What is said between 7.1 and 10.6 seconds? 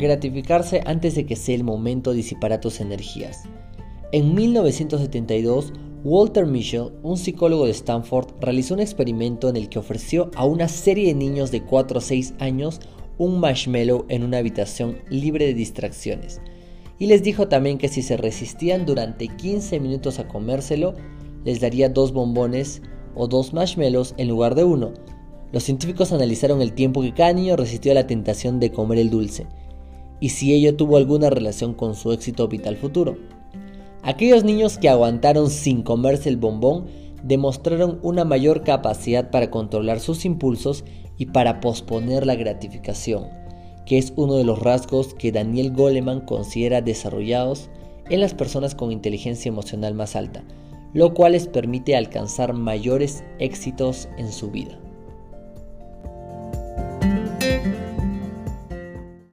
psicólogo de Stanford, realizó un experimento en el que ofreció a